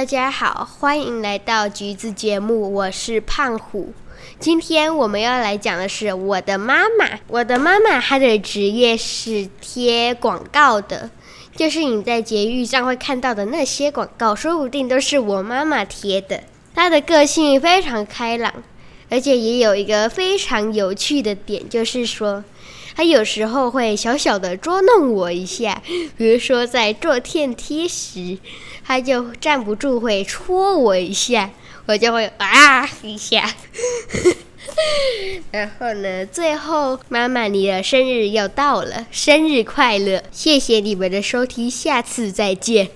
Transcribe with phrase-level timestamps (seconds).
[0.00, 3.92] 大家好，欢迎来到橘子节目，我是胖虎。
[4.38, 7.18] 今天我们要来讲的是我的妈妈。
[7.26, 11.10] 我的妈妈她的职业是贴广告的，
[11.54, 16.44] 就是你在监狱上会看到的那些广告，说不定都是我妈妈贴的。
[16.74, 18.54] 她的个性非常开朗，
[19.10, 22.42] 而且也有一个非常有趣的点，就是说
[22.94, 25.82] 他有时候会小小的捉弄我一下，
[26.16, 28.38] 比如说在坐电梯时，
[28.84, 31.50] 他就站不住会戳我一下。
[31.86, 33.52] 我就会啊一下，
[35.50, 40.22] 然后呢，最后妈妈你的生日要到了，生日快乐！
[40.30, 42.88] 谢谢你们的收听，下次再见。